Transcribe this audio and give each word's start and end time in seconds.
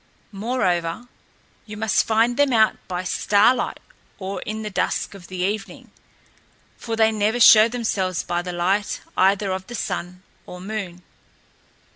Moreover, 0.31 1.07
you 1.67 1.77
must 1.77 2.07
find 2.07 2.35
them 2.35 2.51
out 2.51 2.75
by 2.87 3.03
starlight 3.03 3.79
or 4.17 4.41
in 4.41 4.63
the 4.63 4.71
dusk 4.71 5.13
of 5.13 5.27
the 5.27 5.41
evening, 5.43 5.91
for 6.75 6.95
they 6.95 7.11
never 7.11 7.39
show 7.39 7.67
themselves 7.67 8.23
by 8.23 8.41
the 8.41 8.51
light 8.51 9.01
either 9.15 9.51
of 9.51 9.67
the 9.67 9.75
sun 9.75 10.23
or 10.47 10.59
moon." 10.59 11.03